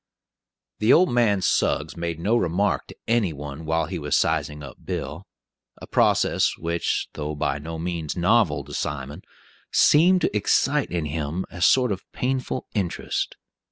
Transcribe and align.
The 0.79 0.91
old 0.91 1.11
man 1.13 1.43
Suggs 1.43 1.95
made 1.95 2.19
no 2.19 2.35
remark 2.35 2.87
to 2.87 2.95
any 3.07 3.33
one 3.33 3.65
while 3.67 3.85
he 3.85 3.99
was 3.99 4.17
sizing 4.17 4.63
up 4.63 4.77
Bill, 4.83 5.27
a 5.79 5.85
process 5.85 6.57
which, 6.57 7.07
though 7.13 7.35
by 7.35 7.59
no 7.59 7.77
means 7.77 8.17
novel 8.17 8.63
to 8.63 8.73
Simon, 8.73 9.21
seemed 9.71 10.21
to 10.21 10.35
excite 10.35 10.89
in 10.89 11.05
him 11.05 11.45
a 11.51 11.61
sort 11.61 11.91
of 11.91 12.01
painful 12.13 12.65
interest. 12.73 13.35